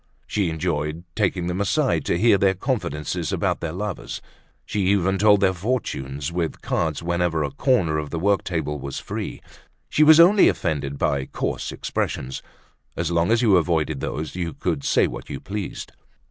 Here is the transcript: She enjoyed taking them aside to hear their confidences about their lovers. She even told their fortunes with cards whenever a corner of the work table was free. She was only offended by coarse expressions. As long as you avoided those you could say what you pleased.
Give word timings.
She 0.25 0.49
enjoyed 0.49 1.03
taking 1.15 1.45
them 1.45 1.61
aside 1.61 2.05
to 2.05 2.17
hear 2.17 2.39
their 2.39 2.55
confidences 2.55 3.31
about 3.31 3.59
their 3.59 3.71
lovers. 3.71 4.19
She 4.65 4.81
even 4.87 5.19
told 5.19 5.41
their 5.41 5.53
fortunes 5.53 6.31
with 6.31 6.63
cards 6.63 7.03
whenever 7.03 7.43
a 7.43 7.51
corner 7.51 7.99
of 7.99 8.09
the 8.09 8.17
work 8.17 8.43
table 8.43 8.79
was 8.79 8.97
free. 8.97 9.43
She 9.89 10.01
was 10.03 10.19
only 10.19 10.47
offended 10.49 10.97
by 10.97 11.25
coarse 11.27 11.71
expressions. 11.71 12.41
As 12.97 13.11
long 13.11 13.29
as 13.31 13.43
you 13.43 13.57
avoided 13.57 13.99
those 13.99 14.33
you 14.33 14.53
could 14.55 14.83
say 14.83 15.05
what 15.05 15.29
you 15.29 15.39
pleased. 15.39 15.91